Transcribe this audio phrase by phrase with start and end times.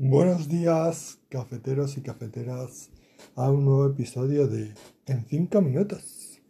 [0.00, 2.90] Buenos días, cafeteros y cafeteras,
[3.34, 4.72] a un nuevo episodio de
[5.06, 6.40] En 5 minutos.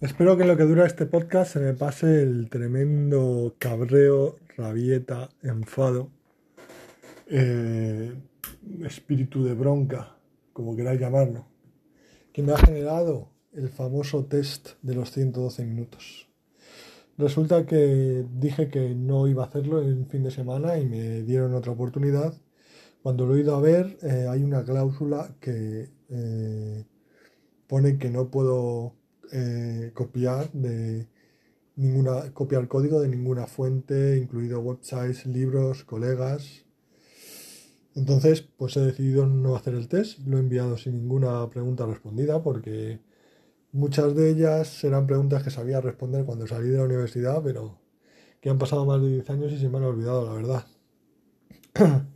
[0.00, 5.28] Espero que en lo que dura este podcast se me pase el tremendo cabreo, rabieta,
[5.42, 6.08] enfado,
[7.26, 8.14] eh,
[8.86, 10.16] espíritu de bronca,
[10.54, 11.44] como queráis llamarlo,
[12.32, 16.29] que me ha generado el famoso test de los 112 minutos.
[17.20, 21.52] Resulta que dije que no iba a hacerlo en fin de semana y me dieron
[21.52, 22.32] otra oportunidad.
[23.02, 26.84] Cuando lo he ido a ver, eh, hay una cláusula que eh,
[27.66, 28.94] pone que no puedo
[29.32, 31.08] eh, copiar de
[31.76, 36.64] ninguna copiar código de ninguna fuente, incluido websites, libros, colegas.
[37.94, 42.42] Entonces, pues he decidido no hacer el test, lo he enviado sin ninguna pregunta respondida
[42.42, 43.00] porque
[43.72, 47.78] Muchas de ellas serán preguntas que sabía responder cuando salí de la universidad, pero
[48.40, 50.66] que han pasado más de 10 años y se me han olvidado, la verdad.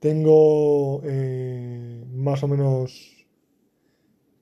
[0.00, 3.26] Tengo eh, más o menos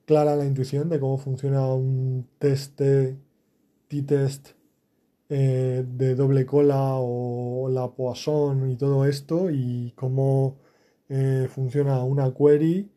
[0.05, 2.81] clara la intuición de cómo funciona un test
[3.87, 4.49] T-test
[5.29, 10.57] eh, de doble cola o la Poisson y todo esto y cómo
[11.09, 12.91] eh, funciona una query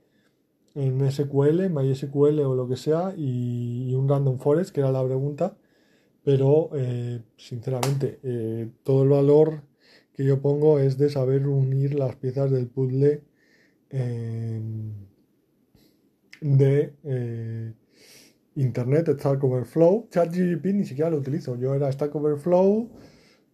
[0.76, 5.56] en SQL, MySQL o lo que sea, y, un random forest, que era la pregunta.
[6.22, 9.62] Pero, eh, sinceramente, eh, todo el valor
[10.12, 13.22] que yo pongo es de saber unir las piezas del puzzle
[16.40, 17.72] de eh,
[18.56, 20.08] Internet, Stack Overflow.
[20.10, 21.56] ChatGPT ni siquiera lo utilizo.
[21.56, 22.90] Yo era Stack Overflow,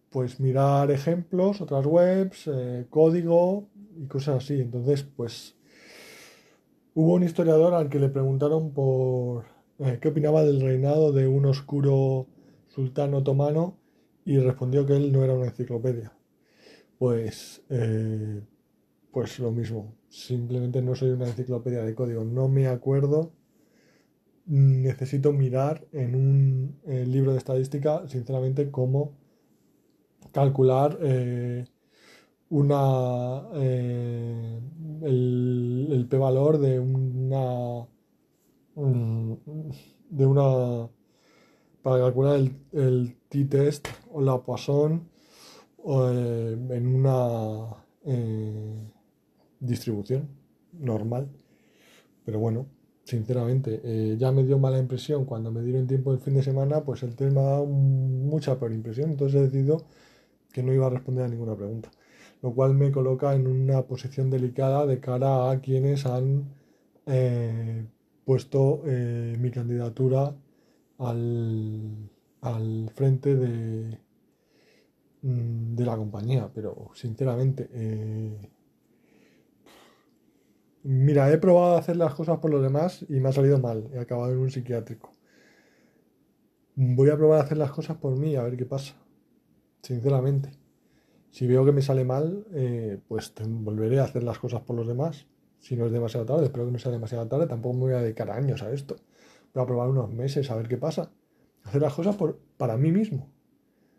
[0.09, 2.49] pues mirar ejemplos, otras webs,
[2.89, 4.59] código y cosas así.
[4.61, 5.55] Entonces, pues
[6.95, 9.45] Hubo un historiador al que le preguntaron por
[9.79, 12.27] eh, qué opinaba del reinado de un oscuro
[12.67, 13.79] sultán otomano
[14.25, 16.13] y respondió que él no era una enciclopedia.
[16.99, 18.43] Pues, eh,
[19.11, 19.95] pues lo mismo.
[20.07, 22.23] Simplemente no soy una enciclopedia de código.
[22.25, 23.31] No me acuerdo.
[24.45, 29.17] Necesito mirar en un eh, libro de estadística, sinceramente, cómo
[30.31, 30.99] calcular
[32.53, 34.59] una eh,
[35.01, 37.87] el, p-valor de una
[38.75, 40.87] de una
[41.81, 42.39] para calcular
[42.71, 45.09] el, t-test o la Poisson
[45.83, 47.75] eh, en una
[48.05, 48.91] eh,
[49.59, 50.29] distribución
[50.73, 51.29] normal.
[52.23, 52.67] Pero bueno
[53.03, 57.03] sinceramente ya me dio mala impresión cuando me dieron tiempo el fin de semana pues
[57.03, 59.09] el test me ha dado mucha peor impresión.
[59.09, 59.87] Entonces he decidido
[60.53, 61.89] que no iba a responder a ninguna pregunta
[62.43, 66.53] lo cual me coloca en una posición delicada de cara a quienes han
[67.05, 67.85] eh,
[68.25, 70.35] puesto eh, mi candidatura
[70.97, 72.09] al,
[72.93, 73.97] frente de,
[75.21, 76.51] mm, de la compañía.
[76.53, 78.49] Pero sinceramente, eh,
[80.83, 83.89] mira, he probado a hacer las cosas por los demás y me ha salido mal.
[83.93, 85.11] He acabado en un psiquiátrico.
[86.75, 88.95] Voy a probar a hacer las cosas por mí, a ver qué pasa.
[89.81, 90.62] Sinceramente.
[91.33, 94.87] Si veo que me sale mal, eh, pues volveré a hacer las cosas por los
[94.87, 95.25] demás.
[95.57, 98.03] Si no es demasiado tarde, espero que no sea demasiado tarde, tampoco me voy a
[98.03, 98.97] dedicar años a esto.
[99.51, 101.11] Voy a probar unos meses a ver qué pasa.
[101.63, 103.31] Hacer las cosas por, para mí mismo.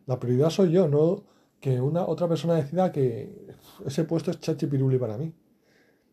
[0.06, 1.25] La prioridad soy yo, no
[1.59, 3.49] que una otra persona decida que
[3.84, 5.34] ese puesto es chachipiruli para mí.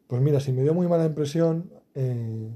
[0.08, 2.50] Pues mira, si me dio muy mala impresión, eh,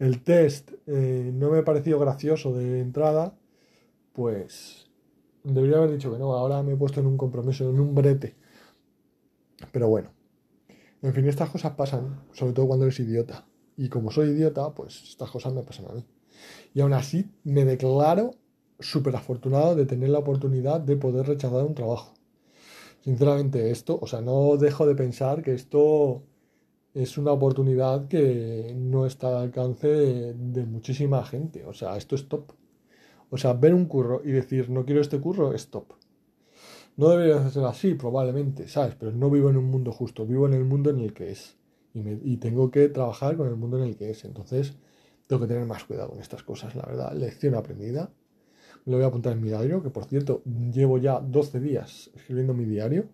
[0.00, 3.38] el test eh, no me ha parecido gracioso de entrada,
[4.12, 4.83] pues
[5.44, 8.34] Debería haber dicho que no, ahora me he puesto en un compromiso, en un brete.
[9.72, 10.10] Pero bueno.
[11.02, 13.46] En fin, estas cosas pasan, sobre todo cuando eres idiota.
[13.76, 16.06] Y como soy idiota, pues estas cosas me pasan a mí.
[16.72, 18.32] Y aún así me declaro
[18.80, 22.14] súper afortunado de tener la oportunidad de poder rechazar un trabajo.
[23.02, 26.22] Sinceramente, esto, o sea, no dejo de pensar que esto
[26.94, 31.66] es una oportunidad que no está al alcance de, de muchísima gente.
[31.66, 32.52] O sea, esto es top.
[33.34, 35.94] O sea, ver un curro y decir, no quiero este curro, stop.
[36.96, 38.94] No debería ser así, probablemente, ¿sabes?
[38.94, 41.56] Pero no vivo en un mundo justo, vivo en el mundo en el que es.
[41.94, 44.24] Y, tengo que trabajar con el mundo en el que es.
[44.24, 44.76] Entonces,
[45.26, 47.12] tengo que tener más cuidado con estas cosas, la verdad.
[47.14, 48.12] Lección aprendida.
[48.84, 52.12] Me lo voy a apuntar en mi diario, que por cierto, llevo ya 12 días
[52.14, 53.08] escribiendo mi diario.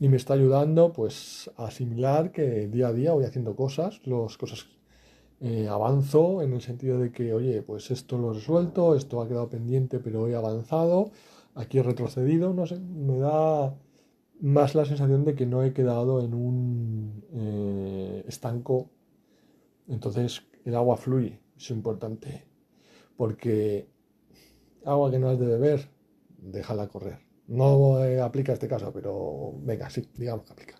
[0.00, 4.38] Y me está ayudando, pues, a asimilar que día a día voy haciendo cosas, las
[4.38, 4.68] cosas
[5.40, 9.28] eh, avanzo en el sentido de que, oye, pues esto lo he resuelto, esto ha
[9.28, 11.12] quedado pendiente, pero he avanzado,
[11.54, 13.74] aquí he retrocedido, no sé, me da
[14.40, 18.90] más la sensación de que no he quedado en un eh, estanco.
[19.88, 22.44] Entonces el agua fluye, es importante,
[23.16, 23.88] porque
[24.84, 25.88] agua que no has de beber,
[26.38, 27.18] déjala correr.
[27.46, 30.77] No eh, aplica este caso, pero venga, sí, digamos que aplica.